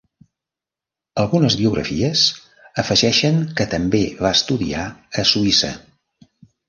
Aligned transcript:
Algunes 1.23 1.57
biografies 1.59 2.23
afegeixen 2.85 3.37
que 3.61 3.69
també 3.75 4.01
va 4.27 4.35
estudiar 4.39 4.87
a 5.23 5.27
Suïssa. 5.35 5.71